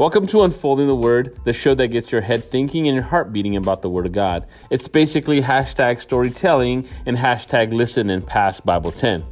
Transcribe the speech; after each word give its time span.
Welcome 0.00 0.26
to 0.28 0.44
Unfolding 0.44 0.86
the 0.86 0.96
Word, 0.96 1.38
the 1.44 1.52
show 1.52 1.74
that 1.74 1.88
gets 1.88 2.10
your 2.10 2.22
head 2.22 2.50
thinking 2.50 2.88
and 2.88 2.94
your 2.94 3.04
heart 3.04 3.34
beating 3.34 3.54
about 3.54 3.82
the 3.82 3.90
Word 3.90 4.06
of 4.06 4.12
God. 4.12 4.46
It's 4.70 4.88
basically 4.88 5.42
hashtag 5.42 6.00
storytelling 6.00 6.88
and 7.04 7.18
hashtag 7.18 7.74
listen 7.74 8.08
and 8.08 8.26
pass 8.26 8.60
Bible 8.60 8.92
10. 8.92 9.26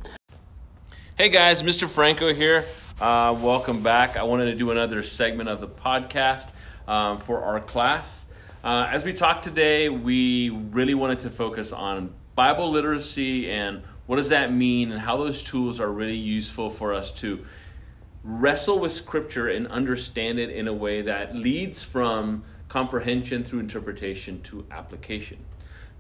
Hey 1.17 1.31
guys, 1.31 1.63
Mr. 1.63 1.89
Franco 1.89 2.35
here. 2.35 2.67
Uh, 3.01 3.35
welcome 3.41 3.83
back. 3.83 4.19
I 4.19 4.25
wanted 4.25 4.45
to 4.51 4.57
do 4.57 4.71
another 4.71 5.03
segment 5.03 5.49
of 5.49 5.63
the 5.63 5.69
podcast 5.69 6.49
um, 6.87 7.17
for 7.19 7.43
our 7.43 7.61
class. 7.61 8.27
Uh, 8.63 8.91
as 8.93 9.05
we 9.05 9.15
talk 9.15 9.41
today, 9.41 9.89
we 9.89 10.51
really 10.51 10.95
wanted 10.95 11.21
to 11.21 11.31
focus 11.31 11.73
on 11.73 12.13
Bible 12.35 12.71
literacy 12.71 13.51
and 13.51 13.85
what 14.05 14.17
does 14.17 14.29
that 14.29 14.53
mean 14.53 14.93
and 14.93 15.01
how 15.01 15.17
those 15.17 15.43
tools 15.43 15.81
are 15.81 15.91
really 15.91 16.15
useful 16.15 16.69
for 16.69 16.93
us 16.93 17.11
to 17.13 17.47
wrestle 18.23 18.79
with 18.79 18.93
scripture 18.93 19.49
and 19.49 19.67
understand 19.69 20.39
it 20.39 20.51
in 20.51 20.69
a 20.69 20.73
way 20.73 21.03
that 21.03 21.35
leads 21.35 21.83
from 21.83 22.45
comprehension 22.69 23.45
through 23.45 23.61
interpretation 23.61 24.43
to 24.43 24.67
application. 24.71 25.39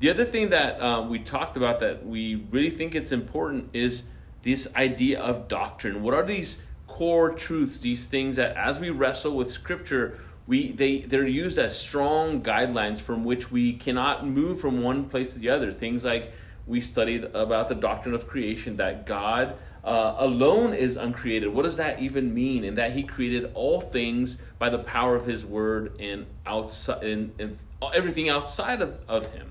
The 0.00 0.10
other 0.10 0.24
thing 0.24 0.50
that 0.50 0.80
uh, 0.80 1.02
we 1.02 1.18
talked 1.18 1.56
about 1.56 1.80
that 1.80 2.06
we 2.06 2.36
really 2.50 2.70
think 2.70 2.94
it's 2.94 3.12
important 3.12 3.70
is 3.72 4.04
this 4.42 4.68
idea 4.76 5.20
of 5.20 5.48
doctrine. 5.48 6.02
What 6.02 6.14
are 6.14 6.24
these 6.24 6.58
core 6.86 7.32
truths, 7.32 7.78
these 7.78 8.06
things 8.06 8.36
that 8.36 8.56
as 8.56 8.80
we 8.80 8.90
wrestle 8.90 9.36
with 9.36 9.50
scripture, 9.50 10.18
we 10.46 10.72
they 10.72 11.00
they're 11.00 11.26
used 11.26 11.58
as 11.58 11.78
strong 11.78 12.42
guidelines 12.42 12.98
from 12.98 13.24
which 13.24 13.50
we 13.50 13.74
cannot 13.74 14.26
move 14.26 14.60
from 14.60 14.82
one 14.82 15.08
place 15.08 15.32
to 15.32 15.38
the 15.38 15.50
other. 15.50 15.70
Things 15.70 16.04
like 16.04 16.32
we 16.66 16.80
studied 16.80 17.24
about 17.24 17.68
the 17.68 17.74
doctrine 17.74 18.14
of 18.14 18.26
creation 18.28 18.76
that 18.76 19.06
God 19.06 19.56
uh, 19.88 20.16
alone 20.18 20.74
is 20.74 20.96
uncreated. 20.96 21.48
What 21.48 21.62
does 21.62 21.78
that 21.78 22.00
even 22.00 22.34
mean? 22.34 22.62
And 22.64 22.76
that 22.76 22.92
He 22.92 23.02
created 23.02 23.50
all 23.54 23.80
things 23.80 24.36
by 24.58 24.68
the 24.68 24.78
power 24.78 25.16
of 25.16 25.24
His 25.24 25.46
Word 25.46 25.98
and 25.98 26.26
outside 26.46 27.02
and, 27.04 27.32
and 27.38 27.58
everything 27.94 28.28
outside 28.28 28.82
of, 28.82 28.98
of 29.08 29.32
Him. 29.32 29.50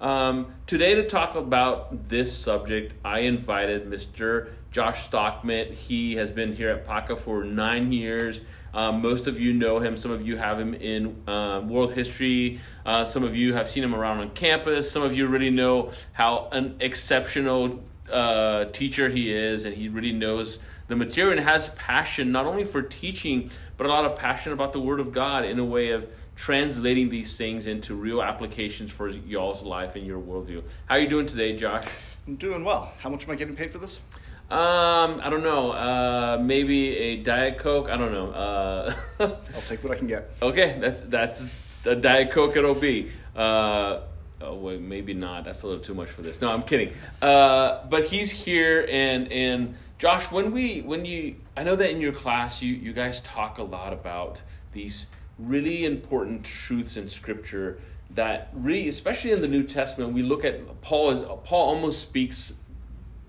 Um, 0.00 0.54
today, 0.68 0.94
to 0.94 1.08
talk 1.08 1.34
about 1.34 2.08
this 2.08 2.36
subject, 2.36 2.94
I 3.04 3.20
invited 3.20 3.90
Mr. 3.90 4.50
Josh 4.70 5.06
Stockman. 5.06 5.72
He 5.72 6.14
has 6.16 6.30
been 6.30 6.54
here 6.54 6.70
at 6.70 6.86
PACA 6.86 7.16
for 7.16 7.42
nine 7.42 7.92
years. 7.92 8.42
Um, 8.74 9.02
most 9.02 9.26
of 9.26 9.40
you 9.40 9.52
know 9.52 9.78
him. 9.78 9.96
Some 9.96 10.10
of 10.10 10.26
you 10.26 10.36
have 10.36 10.58
him 10.58 10.74
in 10.74 11.28
uh, 11.28 11.60
world 11.64 11.94
history. 11.94 12.60
Uh, 12.84 13.04
some 13.04 13.22
of 13.22 13.34
you 13.36 13.54
have 13.54 13.68
seen 13.68 13.84
him 13.84 13.94
around 13.94 14.18
on 14.18 14.30
campus. 14.30 14.90
Some 14.90 15.02
of 15.02 15.16
you 15.16 15.26
really 15.28 15.50
know 15.50 15.92
how 16.12 16.48
an 16.50 16.76
exceptional 16.80 17.80
uh, 18.10 18.66
teacher 18.66 19.08
he 19.08 19.32
is, 19.32 19.64
and 19.64 19.74
he 19.74 19.88
really 19.88 20.12
knows 20.12 20.58
the 20.88 20.96
material 20.96 21.36
and 21.38 21.46
has 21.46 21.70
passion 21.70 22.32
not 22.32 22.46
only 22.46 22.64
for 22.64 22.82
teaching, 22.82 23.50
but 23.76 23.86
a 23.86 23.88
lot 23.88 24.04
of 24.04 24.18
passion 24.18 24.52
about 24.52 24.72
the 24.72 24.80
Word 24.80 25.00
of 25.00 25.12
God 25.12 25.44
in 25.44 25.58
a 25.58 25.64
way 25.64 25.90
of 25.90 26.06
translating 26.36 27.08
these 27.08 27.36
things 27.36 27.66
into 27.66 27.94
real 27.94 28.22
applications 28.22 28.90
for 28.90 29.08
y'all's 29.08 29.62
life 29.62 29.96
and 29.96 30.06
your 30.06 30.20
worldview. 30.20 30.62
How 30.86 30.96
are 30.96 31.00
you 31.00 31.08
doing 31.08 31.26
today, 31.26 31.56
Josh? 31.56 31.84
I'm 32.26 32.36
doing 32.36 32.64
well. 32.64 32.92
How 33.00 33.08
much 33.10 33.24
am 33.24 33.30
I 33.30 33.36
getting 33.36 33.56
paid 33.56 33.70
for 33.70 33.78
this? 33.78 34.02
Um, 34.50 35.20
I 35.22 35.30
don't 35.30 35.42
know. 35.42 35.70
Uh, 35.72 36.38
maybe 36.40 36.96
a 36.96 37.16
diet 37.22 37.58
coke. 37.58 37.88
I 37.88 37.96
don't 37.96 38.12
know. 38.12 38.30
Uh, 38.30 38.94
I'll 39.20 39.62
take 39.62 39.82
what 39.82 39.92
I 39.92 39.96
can 39.96 40.06
get. 40.06 40.30
Okay, 40.42 40.76
that's 40.80 41.00
that's 41.02 41.42
a 41.84 41.96
diet 41.96 42.30
coke. 42.30 42.56
It'll 42.56 42.74
be. 42.74 43.10
Uh, 43.34 44.00
oh 44.40 44.56
wait, 44.56 44.80
maybe 44.80 45.14
not. 45.14 45.44
That's 45.44 45.62
a 45.62 45.66
little 45.66 45.82
too 45.82 45.94
much 45.94 46.08
for 46.10 46.22
this. 46.22 46.40
No, 46.40 46.50
I'm 46.50 46.62
kidding. 46.62 46.92
Uh, 47.20 47.84
but 47.88 48.04
he's 48.04 48.30
here, 48.30 48.86
and 48.90 49.30
and 49.30 49.76
Josh, 49.98 50.30
when 50.30 50.52
we 50.52 50.82
when 50.82 51.04
you, 51.04 51.36
I 51.56 51.62
know 51.62 51.76
that 51.76 51.90
in 51.90 52.00
your 52.00 52.12
class 52.12 52.62
you 52.62 52.74
you 52.74 52.92
guys 52.92 53.20
talk 53.20 53.58
a 53.58 53.62
lot 53.62 53.92
about 53.92 54.40
these 54.72 55.06
really 55.38 55.84
important 55.84 56.44
truths 56.44 56.96
in 56.96 57.08
Scripture 57.08 57.78
that 58.14 58.50
really, 58.52 58.88
especially 58.88 59.32
in 59.32 59.42
the 59.42 59.48
New 59.48 59.64
Testament, 59.64 60.12
we 60.12 60.22
look 60.22 60.44
at 60.44 60.80
Paul 60.82 61.10
as 61.10 61.22
Paul 61.44 61.68
almost 61.74 62.02
speaks 62.02 62.54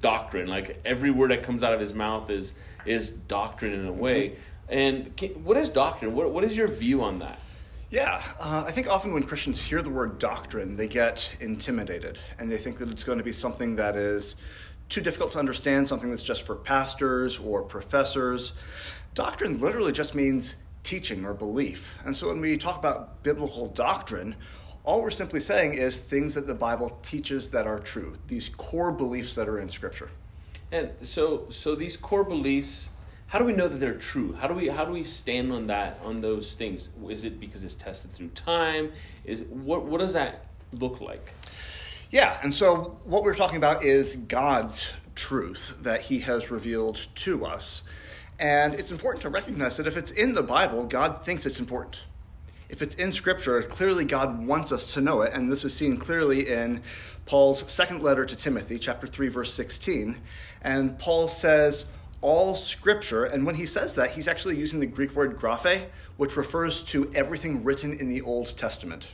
doctrine. 0.01 0.47
Like 0.47 0.79
every 0.85 1.11
word 1.11 1.31
that 1.31 1.43
comes 1.43 1.63
out 1.63 1.73
of 1.73 1.79
his 1.79 1.93
mouth 1.93 2.29
is 2.29 2.53
is 2.85 3.09
doctrine 3.09 3.73
in 3.73 3.87
a 3.87 3.93
way. 3.93 4.35
And 4.67 5.15
can, 5.15 5.29
what 5.43 5.57
is 5.57 5.69
doctrine? 5.69 6.15
What 6.15 6.31
what 6.31 6.43
is 6.43 6.55
your 6.55 6.67
view 6.67 7.03
on 7.03 7.19
that? 7.19 7.39
Yeah, 7.95 8.21
uh, 8.41 8.65
I 8.67 8.71
think 8.71 8.89
often 8.89 9.13
when 9.13 9.23
Christians 9.23 9.57
hear 9.57 9.81
the 9.81 9.89
word 9.89 10.19
doctrine, 10.19 10.75
they 10.75 10.89
get 10.89 11.37
intimidated 11.39 12.19
and 12.37 12.51
they 12.51 12.57
think 12.57 12.77
that 12.79 12.89
it's 12.89 13.05
going 13.05 13.19
to 13.19 13.23
be 13.23 13.31
something 13.31 13.77
that 13.77 13.95
is 13.95 14.35
too 14.89 14.99
difficult 14.99 15.31
to 15.31 15.39
understand, 15.39 15.87
something 15.87 16.09
that's 16.09 16.21
just 16.21 16.45
for 16.45 16.55
pastors 16.55 17.39
or 17.39 17.61
professors. 17.61 18.51
Doctrine 19.13 19.61
literally 19.61 19.93
just 19.93 20.13
means 20.13 20.55
teaching 20.83 21.23
or 21.23 21.33
belief. 21.33 21.97
And 22.03 22.13
so 22.13 22.27
when 22.27 22.41
we 22.41 22.57
talk 22.57 22.77
about 22.77 23.23
biblical 23.23 23.67
doctrine, 23.69 24.35
all 24.83 25.01
we're 25.01 25.09
simply 25.09 25.39
saying 25.39 25.75
is 25.75 25.97
things 25.97 26.35
that 26.35 26.47
the 26.47 26.53
Bible 26.53 26.99
teaches 27.01 27.51
that 27.51 27.65
are 27.65 27.79
true, 27.79 28.15
these 28.27 28.49
core 28.49 28.91
beliefs 28.91 29.35
that 29.35 29.47
are 29.47 29.59
in 29.59 29.69
Scripture. 29.69 30.09
And 30.69 30.89
so, 31.03 31.45
so 31.49 31.75
these 31.75 31.95
core 31.95 32.25
beliefs, 32.25 32.89
how 33.27 33.39
do 33.39 33.45
we 33.45 33.53
know 33.53 33.67
that 33.67 33.79
they're 33.79 33.95
true? 33.95 34.33
How 34.33 34.47
do 34.47 34.53
we 34.53 34.67
how 34.67 34.85
do 34.85 34.91
we 34.91 35.03
stand 35.03 35.51
on 35.51 35.67
that 35.67 35.99
on 36.03 36.21
those 36.21 36.53
things? 36.53 36.89
Is 37.09 37.25
it 37.25 37.39
because 37.39 37.63
it's 37.63 37.75
tested 37.75 38.13
through 38.13 38.29
time? 38.29 38.91
Is 39.23 39.43
what 39.43 39.85
what 39.85 39.99
does 39.99 40.13
that 40.13 40.45
look 40.71 41.01
like? 41.01 41.33
Yeah, 42.11 42.39
and 42.43 42.53
so 42.53 42.97
what 43.03 43.23
we're 43.23 43.33
talking 43.33 43.57
about 43.57 43.83
is 43.83 44.15
God's 44.15 44.93
truth 45.15 45.79
that 45.81 46.01
He 46.01 46.19
has 46.19 46.51
revealed 46.51 47.07
to 47.15 47.45
us. 47.45 47.83
And 48.39 48.73
it's 48.73 48.91
important 48.91 49.21
to 49.23 49.29
recognize 49.29 49.77
that 49.77 49.87
if 49.87 49.97
it's 49.97 50.11
in 50.11 50.33
the 50.33 50.43
Bible, 50.43 50.85
God 50.85 51.23
thinks 51.23 51.45
it's 51.45 51.59
important. 51.59 52.03
If 52.67 52.81
it's 52.81 52.95
in 52.95 53.11
Scripture, 53.11 53.61
clearly 53.63 54.05
God 54.05 54.45
wants 54.45 54.71
us 54.71 54.93
to 54.93 55.01
know 55.01 55.21
it, 55.21 55.33
and 55.33 55.51
this 55.51 55.63
is 55.63 55.73
seen 55.73 55.97
clearly 55.97 56.49
in 56.49 56.81
Paul's 57.25 57.71
second 57.71 58.01
letter 58.01 58.25
to 58.25 58.35
Timothy, 58.35 58.77
chapter 58.77 59.07
3, 59.07 59.29
verse 59.29 59.53
16. 59.53 60.17
And 60.63 60.97
Paul 60.99 61.27
says, 61.27 61.85
all 62.25 62.55
scripture, 62.55 63.23
and 63.23 63.45
when 63.45 63.53
he 63.53 63.67
says 63.67 63.93
that, 63.93 64.09
he's 64.09 64.27
actually 64.27 64.57
using 64.57 64.79
the 64.79 64.87
Greek 64.87 65.15
word 65.15 65.37
graphe, 65.37 65.85
which 66.17 66.35
refers 66.35 66.81
to 66.81 67.11
everything 67.13 67.63
written 67.63 67.93
in 67.93 68.09
the 68.09 68.23
Old 68.23 68.57
Testament. 68.57 69.09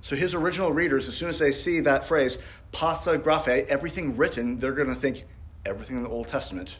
So 0.00 0.16
his 0.16 0.34
original 0.34 0.72
readers, 0.72 1.06
as 1.06 1.16
soon 1.16 1.28
as 1.28 1.38
they 1.38 1.52
see 1.52 1.78
that 1.78 2.02
phrase, 2.02 2.40
pasa 2.72 3.16
graphe, 3.16 3.66
everything 3.66 4.16
written, 4.16 4.58
they're 4.58 4.72
going 4.72 4.88
to 4.88 4.94
think 4.96 5.22
everything 5.64 5.98
in 5.98 6.02
the 6.02 6.08
Old 6.08 6.26
Testament 6.26 6.78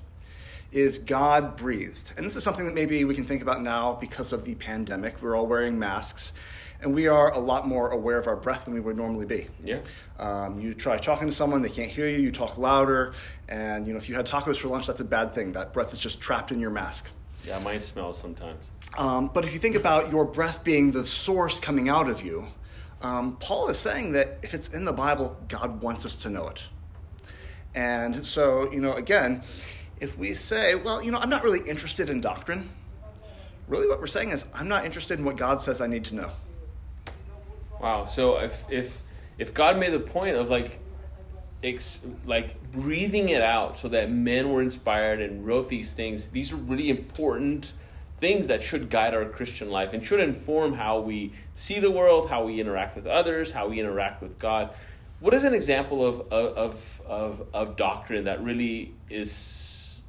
is 0.73 0.99
God 0.99 1.56
breathed. 1.56 2.12
And 2.17 2.27
this 2.27 2.34
is 2.34 2.43
something 2.43 2.67
that 2.67 2.75
maybe 2.75 3.05
we 3.05 3.15
can 3.15 3.25
think 3.25 3.41
about 3.41 3.62
now 3.62 3.93
because 3.93 4.33
of 4.33 4.44
the 4.44 4.56
pandemic. 4.56 5.23
We're 5.23 5.37
all 5.37 5.47
wearing 5.47 5.79
masks, 5.79 6.33
and 6.82 6.94
we 6.94 7.06
are 7.06 7.32
a 7.32 7.38
lot 7.38 7.66
more 7.66 7.91
aware 7.91 8.19
of 8.19 8.26
our 8.26 8.37
breath 8.37 8.65
than 8.65 8.75
we 8.75 8.81
would 8.81 8.97
normally 8.97 9.26
be. 9.26 9.47
Yeah. 9.65 9.81
Um, 10.19 10.60
you 10.60 10.75
try 10.75 10.98
talking 10.98 11.28
to 11.28 11.34
someone, 11.34 11.62
they 11.62 11.69
can't 11.69 11.91
hear 11.91 12.09
you, 12.09 12.19
you 12.19 12.32
talk 12.32 12.59
louder, 12.59 13.15
and 13.48 13.87
you 13.87 13.93
know 13.93 13.98
if 13.98 14.09
you 14.09 14.15
had 14.15 14.26
tacos 14.26 14.59
for 14.59 14.69
lunch, 14.69 14.87
that's 14.87 15.00
a 15.00 15.04
bad 15.04 15.32
thing. 15.32 15.53
That 15.53 15.72
breath 15.72 15.93
is 15.93 16.00
just 16.00 16.20
trapped 16.20 16.53
in 16.53 16.59
your 16.59 16.70
mask. 16.70 17.09
Yeah, 17.47 17.59
mine 17.59 17.81
smells 17.81 18.19
sometimes. 18.19 18.70
Um, 18.98 19.31
but 19.32 19.44
if 19.44 19.53
you 19.53 19.59
think 19.59 19.75
about 19.75 20.12
your 20.12 20.25
breath 20.25 20.62
being 20.62 20.91
the 20.91 21.04
source 21.04 21.59
coming 21.59 21.88
out 21.88 22.09
of 22.09 22.25
you, 22.25 22.47
um, 23.00 23.37
Paul 23.37 23.69
is 23.69 23.78
saying 23.78 24.12
that 24.12 24.38
if 24.43 24.54
it's 24.54 24.69
in 24.69 24.84
the 24.84 24.93
Bible, 24.93 25.37
God 25.49 25.82
wants 25.82 26.06
us 26.06 26.14
to 26.16 26.31
know 26.31 26.49
it. 26.49 26.62
And 27.75 28.26
so, 28.26 28.70
you 28.70 28.81
know, 28.81 28.93
again, 28.93 29.43
if 30.00 30.16
we 30.16 30.34
say, 30.34 30.75
well, 30.75 31.03
you 31.03 31.10
know, 31.10 31.19
I'm 31.19 31.31
not 31.31 31.43
really 31.43 31.69
interested 31.69 32.10
in 32.10 32.20
doctrine, 32.20 32.69
really 33.66 33.88
what 33.88 33.99
we're 33.99 34.06
saying 34.06 34.31
is, 34.31 34.47
I'm 34.54 34.69
not 34.69 34.84
interested 34.84 35.19
in 35.19 35.25
what 35.25 35.37
God 35.37 35.60
says 35.60 35.81
I 35.81 35.87
need 35.87 36.04
to 36.06 36.14
know. 36.14 36.31
Wow. 37.82 38.06
So 38.06 38.38
if 38.38 38.65
if 38.70 39.03
if 39.38 39.53
God 39.53 39.76
made 39.78 39.93
the 39.93 40.00
point 40.00 40.37
of 40.37 40.48
like 40.48 40.78
ex, 41.65 41.98
like 42.25 42.70
breathing 42.70 43.31
it 43.31 43.43
out 43.43 43.76
so 43.76 43.88
that 43.88 44.11
men 44.11 44.52
were 44.52 44.62
inspired 44.62 45.20
and 45.20 45.44
wrote 45.44 45.69
these 45.69 45.90
things, 45.90 46.29
these 46.29 46.52
are 46.52 46.56
really 46.56 46.90
important 46.90 47.73
things 48.19 48.46
that 48.46 48.62
should 48.62 48.88
guide 48.88 49.14
our 49.14 49.25
Christian 49.25 49.69
life 49.69 49.94
and 49.94 50.05
should 50.05 50.20
inform 50.20 50.75
how 50.75 51.00
we 51.00 51.32
see 51.56 51.81
the 51.81 51.90
world, 51.90 52.31
how 52.31 52.44
we 52.44 52.61
interact 52.61 52.94
with 52.94 53.06
others, 53.06 53.50
how 53.50 53.67
we 53.67 53.81
interact 53.81 54.23
with 54.23 54.38
God. 54.38 54.70
What 55.19 55.35
is 55.35 55.43
an 55.44 55.55
example 55.55 56.06
of 56.06 56.32
of 56.32 57.00
of, 57.05 57.49
of 57.52 57.76
doctrine 57.76 58.25
that 58.25 58.44
really 58.44 58.94
is 59.11 60.02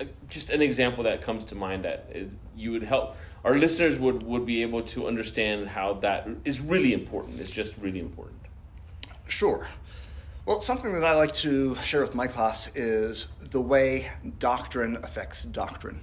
uh, 0.00 0.06
just 0.28 0.50
an 0.50 0.62
example 0.62 1.04
that 1.04 1.22
comes 1.22 1.44
to 1.46 1.54
mind 1.54 1.84
that 1.84 2.10
uh, 2.12 2.18
you 2.56 2.72
would 2.72 2.82
help 2.82 3.16
our 3.44 3.56
listeners 3.56 3.98
would, 3.98 4.22
would 4.22 4.46
be 4.46 4.62
able 4.62 4.82
to 4.82 5.06
understand 5.06 5.68
how 5.68 5.94
that 5.94 6.26
is 6.44 6.60
really 6.60 6.94
important. 6.94 7.40
It's 7.40 7.50
just 7.50 7.74
really 7.78 8.00
important. 8.00 8.40
Sure. 9.26 9.68
Well, 10.46 10.60
something 10.60 10.92
that 10.92 11.04
I 11.04 11.14
like 11.14 11.32
to 11.34 11.74
share 11.76 12.00
with 12.00 12.14
my 12.14 12.26
class 12.26 12.74
is 12.76 13.28
the 13.50 13.60
way 13.60 14.10
doctrine 14.38 14.96
affects 14.96 15.44
doctrine. 15.44 16.00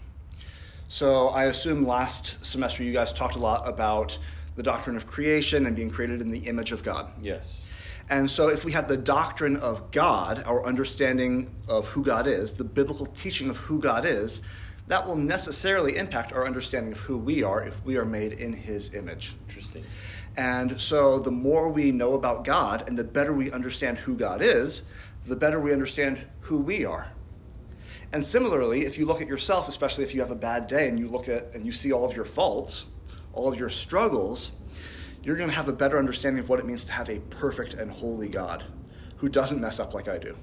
So 0.87 1.29
I 1.29 1.45
assume 1.45 1.85
last 1.85 2.43
semester 2.45 2.83
you 2.83 2.91
guys 2.91 3.13
talked 3.13 3.35
a 3.35 3.39
lot 3.39 3.67
about 3.67 4.17
the 4.55 4.63
doctrine 4.63 4.95
of 4.95 5.07
creation 5.07 5.65
and 5.65 5.75
being 5.75 5.89
created 5.89 6.21
in 6.21 6.31
the 6.31 6.39
image 6.39 6.71
of 6.71 6.83
God. 6.83 7.11
Yes. 7.21 7.63
And 8.09 8.29
so, 8.29 8.49
if 8.49 8.65
we 8.65 8.73
have 8.73 8.89
the 8.89 8.97
doctrine 8.97 9.55
of 9.55 9.89
God, 9.91 10.43
our 10.45 10.65
understanding 10.65 11.49
of 11.69 11.87
who 11.87 12.03
God 12.03 12.27
is, 12.27 12.55
the 12.55 12.65
biblical 12.65 13.05
teaching 13.05 13.49
of 13.49 13.55
who 13.55 13.79
God 13.79 14.05
is, 14.05 14.41
that 14.87 15.05
will 15.07 15.15
necessarily 15.15 15.97
impact 15.97 16.33
our 16.33 16.45
understanding 16.45 16.91
of 16.91 16.99
who 16.99 17.17
we 17.17 17.43
are 17.43 17.63
if 17.63 17.83
we 17.85 17.97
are 17.97 18.05
made 18.05 18.33
in 18.33 18.53
His 18.53 18.93
image. 18.93 19.35
Interesting. 19.47 19.83
And 20.37 20.79
so, 20.79 21.19
the 21.19 21.31
more 21.31 21.69
we 21.69 21.91
know 21.91 22.13
about 22.13 22.43
God 22.43 22.87
and 22.87 22.97
the 22.97 23.03
better 23.03 23.33
we 23.33 23.51
understand 23.51 23.97
who 23.97 24.15
God 24.15 24.41
is, 24.41 24.83
the 25.25 25.35
better 25.35 25.59
we 25.59 25.73
understand 25.73 26.25
who 26.41 26.57
we 26.57 26.85
are. 26.85 27.11
And 28.13 28.23
similarly, 28.23 28.85
if 28.85 28.97
you 28.97 29.05
look 29.05 29.21
at 29.21 29.27
yourself, 29.27 29.69
especially 29.69 30.03
if 30.03 30.13
you 30.13 30.21
have 30.21 30.31
a 30.31 30.35
bad 30.35 30.67
day 30.67 30.89
and 30.89 30.99
you 30.99 31.07
look 31.07 31.29
at 31.29 31.53
and 31.53 31.65
you 31.65 31.71
see 31.71 31.91
all 31.91 32.05
of 32.05 32.15
your 32.15 32.25
faults, 32.25 32.85
all 33.33 33.47
of 33.47 33.57
your 33.57 33.69
struggles, 33.69 34.51
you're 35.23 35.37
going 35.37 35.49
to 35.49 35.55
have 35.55 35.67
a 35.67 35.73
better 35.73 35.97
understanding 35.97 36.41
of 36.41 36.49
what 36.49 36.59
it 36.59 36.65
means 36.65 36.83
to 36.85 36.91
have 36.91 37.09
a 37.09 37.19
perfect 37.19 37.73
and 37.73 37.91
holy 37.91 38.27
God 38.27 38.63
who 39.17 39.29
doesn't 39.29 39.61
mess 39.61 39.79
up 39.79 39.93
like 39.93 40.07
I 40.07 40.17
do. 40.17 40.35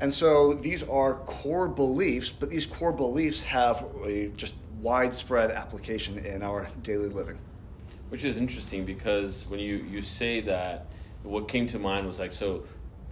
And 0.00 0.12
so 0.12 0.54
these 0.54 0.82
are 0.84 1.16
core 1.16 1.68
beliefs, 1.68 2.30
but 2.30 2.48
these 2.48 2.66
core 2.66 2.92
beliefs 2.92 3.42
have 3.44 3.86
a 4.04 4.28
just 4.28 4.54
widespread 4.80 5.50
application 5.50 6.18
in 6.18 6.42
our 6.42 6.68
daily 6.82 7.08
living. 7.08 7.38
Which 8.08 8.24
is 8.24 8.38
interesting 8.38 8.84
because 8.86 9.46
when 9.48 9.60
you, 9.60 9.76
you 9.76 10.02
say 10.02 10.40
that, 10.40 10.86
what 11.22 11.48
came 11.48 11.66
to 11.68 11.78
mind 11.78 12.06
was 12.06 12.18
like, 12.18 12.32
so 12.32 12.64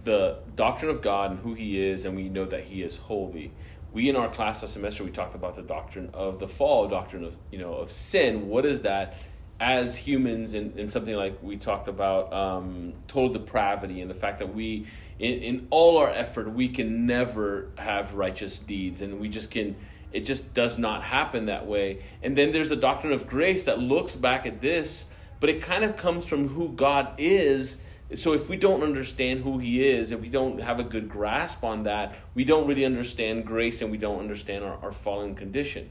the 0.03 0.39
doctrine 0.55 0.89
of 0.89 1.01
God 1.01 1.31
and 1.31 1.39
who 1.39 1.53
He 1.53 1.79
is, 1.79 2.05
and 2.05 2.15
we 2.15 2.27
know 2.27 2.45
that 2.45 2.63
He 2.63 2.81
is 2.81 2.95
holy. 2.95 3.53
We 3.93 4.09
in 4.09 4.15
our 4.15 4.29
class 4.29 4.61
last 4.61 4.73
semester 4.73 5.03
we 5.03 5.11
talked 5.11 5.35
about 5.35 5.55
the 5.55 5.61
doctrine 5.61 6.09
of 6.13 6.39
the 6.39 6.47
fall, 6.47 6.87
doctrine 6.87 7.23
of 7.23 7.35
you 7.51 7.59
know 7.59 7.73
of 7.73 7.91
sin. 7.91 8.47
What 8.47 8.65
is 8.65 8.83
that? 8.83 9.17
As 9.59 9.95
humans, 9.95 10.53
and, 10.53 10.77
and 10.79 10.89
something 10.91 11.15
like 11.15 11.41
we 11.43 11.57
talked 11.57 11.87
about 11.87 12.31
um, 12.31 12.93
total 13.07 13.33
depravity 13.33 13.99
and 13.99 14.09
the 14.09 14.15
fact 14.15 14.39
that 14.39 14.55
we, 14.55 14.87
in, 15.19 15.39
in 15.39 15.67
all 15.69 15.97
our 15.97 16.09
effort, 16.09 16.51
we 16.51 16.69
can 16.69 17.05
never 17.05 17.67
have 17.77 18.13
righteous 18.15 18.57
deeds, 18.57 19.01
and 19.01 19.19
we 19.19 19.29
just 19.29 19.51
can 19.51 19.75
it 20.11 20.21
just 20.21 20.55
does 20.55 20.79
not 20.79 21.03
happen 21.03 21.45
that 21.45 21.67
way. 21.67 22.01
And 22.23 22.35
then 22.35 22.51
there's 22.51 22.69
the 22.69 22.75
doctrine 22.75 23.13
of 23.13 23.27
grace 23.27 23.65
that 23.65 23.77
looks 23.77 24.15
back 24.15 24.47
at 24.47 24.59
this, 24.59 25.05
but 25.39 25.51
it 25.51 25.61
kind 25.61 25.83
of 25.83 25.97
comes 25.97 26.25
from 26.25 26.47
who 26.47 26.69
God 26.69 27.13
is 27.19 27.77
so 28.15 28.33
if 28.33 28.49
we 28.49 28.57
don't 28.57 28.81
understand 28.81 29.41
who 29.43 29.59
he 29.59 29.87
is, 29.87 30.11
if 30.11 30.19
we 30.19 30.29
don't 30.29 30.59
have 30.59 30.79
a 30.79 30.83
good 30.83 31.09
grasp 31.09 31.63
on 31.63 31.83
that, 31.83 32.15
we 32.33 32.43
don't 32.43 32.67
really 32.67 32.85
understand 32.85 33.45
grace 33.45 33.83
and 33.83 33.91
we 33.91 33.97
don't 33.97 34.19
understand 34.19 34.63
our, 34.63 34.77
our 34.81 34.91
fallen 34.91 35.35
condition. 35.35 35.89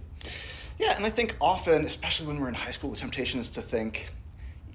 Yeah, 0.81 0.97
and 0.97 1.07
I 1.07 1.11
think 1.11 1.37
often, 1.41 1.85
especially 1.85 2.27
when 2.27 2.41
we're 2.41 2.49
in 2.49 2.55
high 2.55 2.73
school, 2.73 2.91
the 2.91 2.97
temptation 2.97 3.39
is 3.39 3.51
to 3.51 3.61
think, 3.61 4.11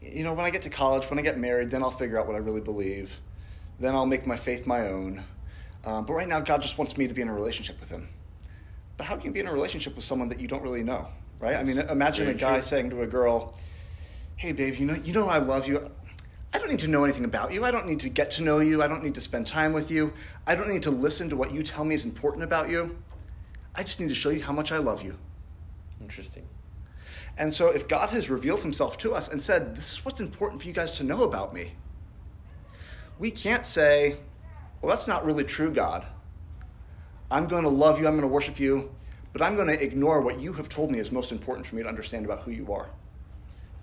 you 0.02 0.24
know, 0.24 0.34
when 0.34 0.46
I 0.46 0.52
get 0.52 0.62
to 0.64 0.70
college, 0.70 1.10
when 1.10 1.20
I 1.20 1.22
get 1.22 1.38
married, 1.38 1.70
then 1.70 1.84
I'll 1.84 1.92
figure 1.92 2.18
out 2.18 2.28
what 2.28 2.36
I 2.36 2.40
really 2.40 2.62
believe. 2.62 3.20
Then 3.80 3.96
I'll 3.96 4.06
make 4.06 4.26
my 4.26 4.38
faith 4.38 4.66
my 4.68 4.88
own. 4.88 5.24
Um, 5.86 6.06
but 6.06 6.14
right 6.14 6.28
now, 6.28 6.40
God 6.40 6.62
just 6.62 6.78
wants 6.78 6.98
me 6.98 7.08
to 7.08 7.14
be 7.14 7.22
in 7.22 7.28
a 7.28 7.34
relationship 7.34 7.80
with 7.80 7.90
Him. 7.90 8.08
But 8.98 9.08
how 9.08 9.16
can 9.16 9.26
you 9.26 9.32
be 9.32 9.40
in 9.40 9.48
a 9.48 9.54
relationship 9.54 9.96
with 9.96 10.06
someone 10.06 10.30
that 10.30 10.40
you 10.40 10.48
don't 10.48 10.62
really 10.62 10.84
know, 10.84 11.08
right? 11.40 11.56
I 11.56 11.64
mean, 11.64 11.80
imagine 11.80 12.26
Very 12.26 12.38
a 12.38 12.40
guy 12.40 12.54
true. 12.56 12.62
saying 12.62 12.90
to 12.92 13.02
a 13.02 13.08
girl, 13.08 13.58
"Hey, 14.36 14.52
babe, 14.52 14.76
you 14.76 14.86
know, 14.86 14.94
you 14.94 15.14
know, 15.14 15.28
I 15.28 15.40
love 15.40 15.68
you. 15.68 15.80
I 16.54 16.60
don't 16.60 16.70
need 16.70 16.80
to 16.80 16.88
know 16.88 17.04
anything 17.04 17.26
about 17.26 17.52
you. 17.52 17.64
I 17.66 17.72
don't 17.72 17.88
need 17.88 18.00
to 18.02 18.10
get 18.10 18.30
to 18.32 18.44
know 18.44 18.60
you. 18.60 18.84
I 18.84 18.88
don't 18.88 19.04
need 19.04 19.16
to 19.16 19.22
spend 19.22 19.48
time 19.48 19.74
with 19.74 19.90
you. 19.90 20.14
I 20.46 20.54
don't 20.54 20.70
need 20.70 20.84
to 20.84 20.92
listen 20.92 21.28
to 21.30 21.36
what 21.36 21.52
you 21.52 21.64
tell 21.64 21.84
me 21.84 21.96
is 21.96 22.06
important 22.06 22.44
about 22.44 22.70
you. 22.70 22.96
I 23.76 23.82
just 23.82 24.00
need 24.00 24.10
to 24.10 24.16
show 24.16 24.30
you 24.30 24.44
how 24.44 24.54
much 24.54 24.72
I 24.72 24.78
love 24.78 25.02
you. 25.02 25.18
Interesting. 26.00 26.46
And 27.40 27.52
so, 27.52 27.70
if 27.70 27.88
God 27.88 28.12
has 28.12 28.30
revealed 28.30 28.62
himself 28.62 29.00
to 29.00 29.16
us 29.16 29.28
and 29.28 29.42
said, 29.42 29.76
This 29.76 29.94
is 29.94 30.06
what's 30.06 30.20
important 30.20 30.62
for 30.62 30.68
you 30.68 30.74
guys 30.74 30.98
to 30.98 31.04
know 31.04 31.24
about 31.24 31.54
me, 31.56 31.72
we 33.24 33.32
can't 33.32 33.66
say, 33.66 34.18
Well, 34.82 34.90
that's 34.90 35.08
not 35.08 35.24
really 35.24 35.46
true, 35.46 35.72
God. 35.72 36.06
I'm 37.32 37.48
going 37.48 37.64
to 37.64 37.70
love 37.70 37.98
you, 37.98 38.06
I'm 38.06 38.14
going 38.14 38.22
to 38.22 38.28
worship 38.28 38.60
you, 38.60 38.92
but 39.32 39.42
I'm 39.42 39.56
going 39.56 39.70
to 39.70 39.82
ignore 39.82 40.20
what 40.20 40.42
you 40.42 40.52
have 40.54 40.68
told 40.68 40.92
me 40.92 41.00
is 41.00 41.10
most 41.10 41.32
important 41.32 41.66
for 41.66 41.76
me 41.78 41.84
to 41.84 41.88
understand 41.88 42.26
about 42.26 42.42
who 42.42 42.52
you 42.52 42.74
are 42.74 42.90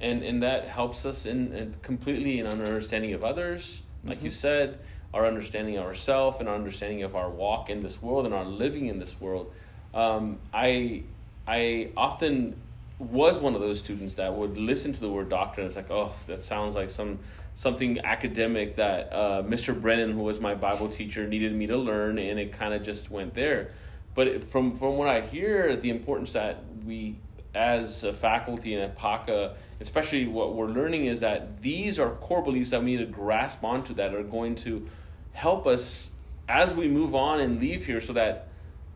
and 0.00 0.22
and 0.22 0.42
that 0.42 0.66
helps 0.66 1.04
us 1.04 1.26
in, 1.26 1.52
in 1.52 1.74
completely 1.82 2.40
in 2.40 2.46
our 2.46 2.52
understanding 2.52 3.12
of 3.12 3.24
others 3.24 3.82
like 4.04 4.18
mm-hmm. 4.18 4.26
you 4.26 4.30
said 4.30 4.78
our 5.12 5.26
understanding 5.26 5.76
of 5.76 5.84
ourselves 5.84 6.38
and 6.40 6.48
our 6.48 6.54
understanding 6.54 7.02
of 7.02 7.14
our 7.16 7.28
walk 7.28 7.68
in 7.68 7.82
this 7.82 8.00
world 8.00 8.24
and 8.26 8.34
our 8.34 8.44
living 8.44 8.86
in 8.86 8.98
this 8.98 9.20
world 9.20 9.52
um, 9.94 10.38
i 10.54 11.02
i 11.46 11.90
often 11.96 12.56
was 13.00 13.38
one 13.38 13.54
of 13.54 13.60
those 13.60 13.78
students 13.78 14.14
that 14.14 14.32
would 14.32 14.56
listen 14.56 14.92
to 14.92 15.00
the 15.00 15.08
word 15.08 15.28
doctrine 15.28 15.66
it's 15.66 15.76
like 15.76 15.90
oh 15.90 16.12
that 16.26 16.44
sounds 16.44 16.74
like 16.74 16.90
some 16.90 17.18
something 17.54 17.98
academic 18.00 18.76
that 18.76 19.12
uh, 19.12 19.42
mr 19.42 19.78
brennan 19.78 20.12
who 20.12 20.20
was 20.20 20.38
my 20.38 20.54
bible 20.54 20.88
teacher 20.88 21.26
needed 21.26 21.54
me 21.54 21.66
to 21.66 21.76
learn 21.76 22.18
and 22.18 22.38
it 22.38 22.52
kind 22.52 22.74
of 22.74 22.82
just 22.82 23.10
went 23.10 23.34
there. 23.34 23.72
But 24.14 24.44
from 24.50 24.76
from 24.76 24.96
what 24.96 25.08
i 25.08 25.20
hear 25.20 25.76
the 25.76 25.90
importance 25.90 26.32
that 26.32 26.62
we 26.84 27.16
as 27.54 28.04
a 28.04 28.12
faculty 28.12 28.74
in 28.74 28.90
PACA, 28.92 29.56
especially 29.80 30.26
what 30.26 30.54
we're 30.54 30.68
learning 30.68 31.06
is 31.06 31.20
that 31.20 31.60
these 31.60 31.98
are 31.98 32.10
core 32.16 32.42
beliefs 32.42 32.70
that 32.70 32.82
we 32.82 32.96
need 32.96 33.04
to 33.04 33.06
grasp 33.06 33.64
onto 33.64 33.92
that 33.94 34.14
are 34.14 34.22
going 34.22 34.54
to 34.54 34.88
help 35.32 35.66
us 35.66 36.10
as 36.48 36.74
we 36.74 36.88
move 36.88 37.14
on 37.14 37.40
and 37.40 37.58
leave 37.60 37.84
here 37.84 38.00
so 38.00 38.12
that 38.12 38.48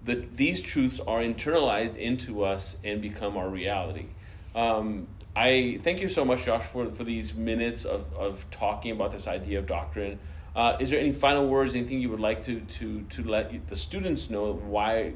the, 0.04 0.24
these 0.34 0.60
truths 0.60 1.00
are 1.00 1.20
internalized 1.20 1.96
into 1.96 2.44
us 2.44 2.76
and 2.84 3.00
become 3.00 3.36
our 3.36 3.48
reality. 3.48 4.06
Um, 4.54 5.06
I 5.36 5.80
thank 5.82 6.00
you 6.00 6.08
so 6.08 6.24
much, 6.24 6.44
Josh, 6.44 6.64
for, 6.64 6.90
for 6.92 7.04
these 7.04 7.34
minutes 7.34 7.84
of, 7.84 8.04
of 8.14 8.48
talking 8.50 8.92
about 8.92 9.12
this 9.12 9.26
idea 9.26 9.58
of 9.58 9.66
doctrine. 9.66 10.18
Uh, 10.54 10.76
is 10.78 10.90
there 10.90 11.00
any 11.00 11.12
final 11.12 11.48
words, 11.48 11.74
anything 11.74 12.00
you 12.00 12.10
would 12.10 12.20
like 12.20 12.44
to, 12.44 12.60
to, 12.60 13.02
to 13.10 13.24
let 13.24 13.68
the 13.68 13.74
students 13.74 14.30
know 14.30 14.52
why, 14.52 15.14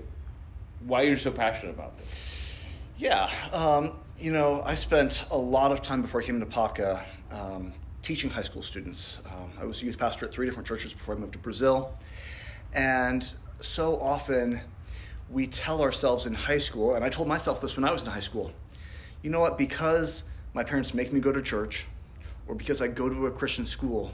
why 0.81 1.03
you're 1.03 1.17
so 1.17 1.31
passionate 1.31 1.73
about 1.73 1.97
this? 1.99 2.65
Yeah, 2.97 3.31
um, 3.53 3.93
you 4.19 4.33
know, 4.33 4.63
I 4.65 4.75
spent 4.75 5.27
a 5.31 5.39
lot 5.39 5.71
of 5.71 5.83
time 5.83 6.03
before 6.03 6.21
I 6.21 6.25
came 6.25 6.41
to 6.41 6.47
PACA 6.47 7.05
um, 7.31 7.73
teaching 8.03 8.31
high 8.31 8.43
school 8.43 8.63
students. 8.63 9.19
Um, 9.31 9.53
I 9.61 9.65
was 9.65 9.81
a 9.83 9.85
youth 9.85 9.99
pastor 9.99 10.27
at 10.27 10.33
three 10.33 10.47
different 10.47 10.67
churches 10.67 10.95
before 10.95 11.15
I 11.15 11.19
moved 11.19 11.35
to 11.35 11.39
Brazil. 11.39 11.95
And 12.73 13.25
so 13.61 14.01
often 14.01 14.61
we 15.31 15.47
tell 15.47 15.83
ourselves 15.83 16.27
in 16.27 16.35
high 16.35 16.59
school, 16.59 16.95
and 16.95 17.05
I 17.05 17.09
told 17.09 17.29
myself 17.29 17.61
this 17.61 17.77
when 17.77 17.85
I 17.85 17.93
was 17.93 18.03
in 18.03 18.09
high 18.09 18.21
school 18.21 18.53
you 19.23 19.31
know 19.31 19.41
what, 19.41 19.59
because 19.59 20.25
my 20.55 20.65
parents 20.65 20.95
make 20.95 21.13
me 21.13 21.21
go 21.21 21.33
to 21.33 21.43
church, 21.43 21.87
or 22.47 22.55
because 22.55 22.81
I 22.81 22.89
go 22.89 23.09
to 23.09 23.27
a 23.27 23.31
Christian 23.31 23.67
school, 23.67 24.13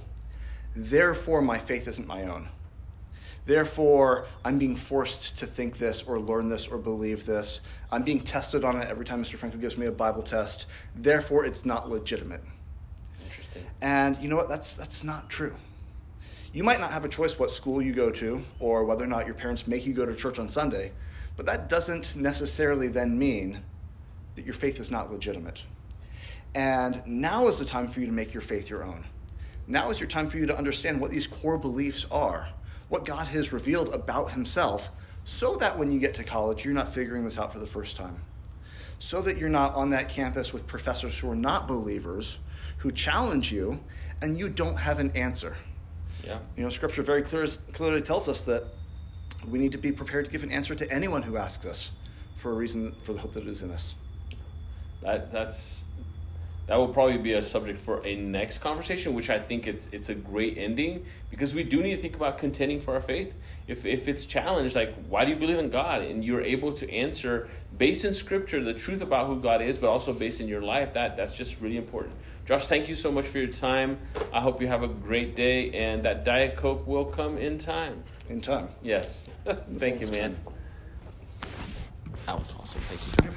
therefore 0.74 1.42
my 1.42 1.58
faith 1.58 1.86
isn't 1.88 2.06
my 2.06 2.24
own. 2.24 2.48
Therefore, 3.46 4.26
I'm 4.42 4.56
being 4.56 4.74
forced 4.74 5.38
to 5.38 5.46
think 5.46 5.76
this 5.76 6.02
or 6.02 6.18
learn 6.18 6.48
this 6.48 6.66
or 6.66 6.78
believe 6.78 7.26
this. 7.26 7.60
I'm 7.92 8.02
being 8.02 8.20
tested 8.20 8.64
on 8.64 8.80
it 8.80 8.88
every 8.88 9.04
time 9.04 9.22
Mr. 9.22 9.34
Franco 9.34 9.58
gives 9.58 9.76
me 9.76 9.84
a 9.84 9.92
Bible 9.92 10.22
test. 10.22 10.64
Therefore, 10.94 11.44
it's 11.44 11.66
not 11.66 11.90
legitimate. 11.90 12.40
Interesting. 13.22 13.62
And 13.82 14.16
you 14.16 14.30
know 14.30 14.36
what? 14.36 14.48
That's, 14.48 14.72
that's 14.72 15.04
not 15.04 15.28
true. 15.28 15.56
You 16.54 16.62
might 16.62 16.78
not 16.78 16.92
have 16.92 17.04
a 17.04 17.08
choice 17.08 17.36
what 17.36 17.50
school 17.50 17.82
you 17.82 17.92
go 17.92 18.10
to 18.12 18.40
or 18.60 18.84
whether 18.84 19.02
or 19.02 19.08
not 19.08 19.26
your 19.26 19.34
parents 19.34 19.66
make 19.66 19.84
you 19.84 19.92
go 19.92 20.06
to 20.06 20.14
church 20.14 20.38
on 20.38 20.48
Sunday, 20.48 20.92
but 21.36 21.46
that 21.46 21.68
doesn't 21.68 22.14
necessarily 22.14 22.86
then 22.86 23.18
mean 23.18 23.60
that 24.36 24.44
your 24.44 24.54
faith 24.54 24.78
is 24.78 24.88
not 24.88 25.10
legitimate. 25.10 25.62
And 26.54 27.04
now 27.06 27.48
is 27.48 27.58
the 27.58 27.64
time 27.64 27.88
for 27.88 27.98
you 27.98 28.06
to 28.06 28.12
make 28.12 28.32
your 28.32 28.40
faith 28.40 28.70
your 28.70 28.84
own. 28.84 29.04
Now 29.66 29.90
is 29.90 29.98
your 29.98 30.08
time 30.08 30.28
for 30.28 30.38
you 30.38 30.46
to 30.46 30.56
understand 30.56 31.00
what 31.00 31.10
these 31.10 31.26
core 31.26 31.58
beliefs 31.58 32.06
are 32.12 32.48
what 32.88 33.04
God 33.04 33.26
has 33.28 33.52
revealed 33.52 33.92
about 33.92 34.30
himself 34.30 34.92
so 35.24 35.56
that 35.56 35.76
when 35.76 35.90
you 35.90 35.98
get 35.98 36.14
to 36.14 36.22
college, 36.22 36.64
you're 36.64 36.74
not 36.74 36.92
figuring 36.94 37.24
this 37.24 37.36
out 37.36 37.52
for 37.52 37.58
the 37.58 37.66
first 37.66 37.96
time. 37.96 38.20
So 39.00 39.20
that 39.22 39.38
you're 39.38 39.48
not 39.48 39.74
on 39.74 39.90
that 39.90 40.08
campus 40.08 40.52
with 40.52 40.68
professors 40.68 41.18
who 41.18 41.28
are 41.30 41.34
not 41.34 41.66
believers, 41.66 42.38
who 42.78 42.92
challenge 42.92 43.50
you, 43.50 43.80
and 44.22 44.38
you 44.38 44.48
don't 44.48 44.76
have 44.76 45.00
an 45.00 45.10
answer. 45.16 45.56
Yeah. 46.26 46.38
You 46.56 46.62
know, 46.64 46.70
Scripture 46.70 47.02
very 47.02 47.22
clear, 47.22 47.46
clearly 47.72 48.02
tells 48.02 48.28
us 48.28 48.42
that 48.42 48.64
we 49.48 49.58
need 49.58 49.72
to 49.72 49.78
be 49.78 49.92
prepared 49.92 50.24
to 50.26 50.30
give 50.30 50.42
an 50.42 50.50
answer 50.50 50.74
to 50.74 50.90
anyone 50.90 51.22
who 51.22 51.36
asks 51.36 51.66
us 51.66 51.92
for 52.36 52.50
a 52.50 52.54
reason, 52.54 52.92
for 53.02 53.12
the 53.12 53.20
hope 53.20 53.32
that 53.32 53.46
is 53.46 53.62
in 53.62 53.70
us. 53.70 53.94
That, 55.02 55.30
that's 55.30 55.84
that 56.66 56.76
will 56.76 56.88
probably 56.88 57.18
be 57.18 57.34
a 57.34 57.42
subject 57.42 57.78
for 57.78 58.04
a 58.06 58.16
next 58.16 58.58
conversation, 58.58 59.12
which 59.12 59.28
I 59.28 59.38
think 59.38 59.66
it's 59.66 59.88
it's 59.92 60.08
a 60.08 60.14
great 60.14 60.56
ending 60.56 61.04
because 61.30 61.54
we 61.54 61.62
do 61.62 61.82
need 61.82 61.96
to 61.96 62.00
think 62.00 62.16
about 62.16 62.38
contending 62.38 62.80
for 62.80 62.94
our 62.94 63.02
faith. 63.02 63.34
If 63.68 63.84
if 63.84 64.08
it's 64.08 64.24
challenged, 64.24 64.74
like 64.74 64.94
why 65.08 65.26
do 65.26 65.30
you 65.30 65.36
believe 65.36 65.58
in 65.58 65.68
God, 65.68 66.00
and 66.00 66.24
you're 66.24 66.40
able 66.40 66.72
to 66.72 66.90
answer 66.90 67.50
based 67.76 68.06
in 68.06 68.14
Scripture 68.14 68.64
the 68.64 68.72
truth 68.72 69.02
about 69.02 69.26
who 69.26 69.40
God 69.40 69.60
is, 69.60 69.76
but 69.76 69.88
also 69.88 70.14
based 70.14 70.40
in 70.40 70.48
your 70.48 70.62
life, 70.62 70.94
that 70.94 71.16
that's 71.16 71.34
just 71.34 71.60
really 71.60 71.76
important. 71.76 72.14
Josh, 72.44 72.66
thank 72.66 72.88
you 72.90 72.94
so 72.94 73.10
much 73.10 73.26
for 73.26 73.38
your 73.38 73.46
time. 73.48 73.98
I 74.32 74.40
hope 74.40 74.60
you 74.60 74.66
have 74.66 74.82
a 74.82 74.88
great 74.88 75.34
day, 75.34 75.70
and 75.72 76.02
that 76.04 76.24
Diet 76.24 76.56
Coke 76.56 76.86
will 76.86 77.06
come 77.06 77.38
in 77.38 77.58
time. 77.58 78.02
In 78.28 78.42
time. 78.42 78.68
Yes. 78.82 79.30
thank 79.76 80.02
you, 80.02 80.10
man. 80.10 80.36
That 82.26 82.38
was 82.38 82.54
awesome. 82.58 82.80
Thank 82.82 83.24
you. 83.24 83.34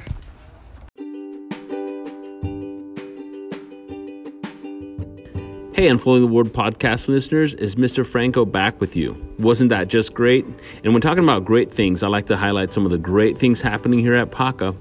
Hey, 5.73 5.89
Unfolding 5.89 6.23
the 6.23 6.33
Word 6.33 6.47
podcast 6.47 7.07
listeners, 7.07 7.53
is 7.53 7.75
Mr. 7.75 8.05
Franco 8.05 8.45
back 8.45 8.81
with 8.81 8.95
you? 8.95 9.15
Wasn't 9.37 9.69
that 9.69 9.89
just 9.89 10.13
great? 10.15 10.43
And 10.83 10.91
when 10.91 11.01
talking 11.01 11.23
about 11.23 11.45
great 11.45 11.71
things, 11.71 12.01
I 12.01 12.07
like 12.07 12.25
to 12.25 12.35
highlight 12.35 12.73
some 12.73 12.83
of 12.83 12.91
the 12.91 12.97
great 12.97 13.37
things 13.37 13.61
happening 13.61 13.99
here 13.99 14.15
at 14.15 14.31
PACA. 14.31 14.75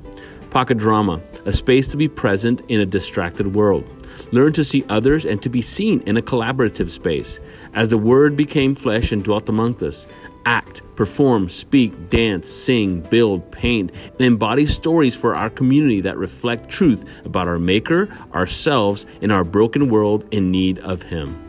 PACA 0.50 0.74
Drama, 0.74 1.20
a 1.46 1.52
space 1.52 1.88
to 1.88 1.96
be 1.96 2.08
present 2.08 2.60
in 2.68 2.80
a 2.80 2.86
distracted 2.86 3.54
world. 3.54 3.84
Learn 4.32 4.52
to 4.52 4.64
see 4.64 4.84
others 4.88 5.24
and 5.24 5.40
to 5.42 5.48
be 5.48 5.62
seen 5.62 6.00
in 6.02 6.16
a 6.16 6.22
collaborative 6.22 6.90
space. 6.90 7.40
As 7.74 7.88
the 7.88 7.98
Word 7.98 8.36
became 8.36 8.74
flesh 8.74 9.12
and 9.12 9.24
dwelt 9.24 9.48
among 9.48 9.82
us, 9.82 10.06
act, 10.44 10.82
perform, 10.96 11.48
speak, 11.48 12.10
dance, 12.10 12.48
sing, 12.48 13.00
build, 13.00 13.50
paint, 13.52 13.92
and 14.12 14.20
embody 14.20 14.66
stories 14.66 15.16
for 15.16 15.34
our 15.34 15.50
community 15.50 16.00
that 16.00 16.18
reflect 16.18 16.68
truth 16.68 17.04
about 17.24 17.48
our 17.48 17.58
Maker, 17.58 18.08
ourselves, 18.34 19.06
and 19.22 19.32
our 19.32 19.44
broken 19.44 19.88
world 19.88 20.26
in 20.32 20.50
need 20.50 20.78
of 20.80 21.02
Him. 21.02 21.45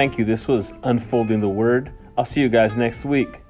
Thank 0.00 0.16
you. 0.16 0.24
This 0.24 0.48
was 0.48 0.72
Unfolding 0.82 1.40
the 1.40 1.48
Word. 1.50 1.92
I'll 2.16 2.24
see 2.24 2.40
you 2.40 2.48
guys 2.48 2.74
next 2.74 3.04
week. 3.04 3.42